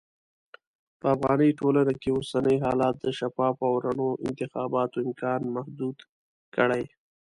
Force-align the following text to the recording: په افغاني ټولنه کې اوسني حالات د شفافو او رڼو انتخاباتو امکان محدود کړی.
په 0.99 1.05
افغاني 1.15 1.49
ټولنه 1.59 1.93
کې 2.01 2.09
اوسني 2.17 2.55
حالات 2.65 2.95
د 2.99 3.05
شفافو 3.19 3.63
او 3.69 3.75
رڼو 3.85 4.09
انتخاباتو 4.27 4.99
امکان 5.07 5.41
محدود 5.55 5.97
کړی. 6.55 6.83